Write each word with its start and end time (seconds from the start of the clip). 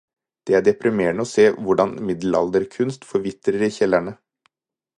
Det 0.49 0.53
er 0.59 0.63
deprimerende 0.67 1.25
å 1.27 1.29
se 1.31 1.45
hvordan 1.67 1.93
middelalderkunst 2.07 3.05
forvitrer 3.11 3.67
i 3.69 3.73
kjellerne. 3.77 4.17